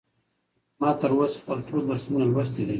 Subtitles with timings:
[0.79, 2.69] ما تر اوسه خپل ټول درسونه لوستي دي.